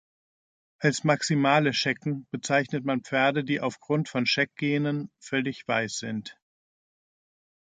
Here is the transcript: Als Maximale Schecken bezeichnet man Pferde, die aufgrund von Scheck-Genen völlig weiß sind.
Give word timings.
Als 0.79 1.03
Maximale 1.03 1.73
Schecken 1.73 2.25
bezeichnet 2.31 2.83
man 2.85 3.03
Pferde, 3.03 3.43
die 3.43 3.61
aufgrund 3.61 4.09
von 4.09 4.25
Scheck-Genen 4.25 5.11
völlig 5.19 5.67
weiß 5.67 5.97
sind. 5.99 6.39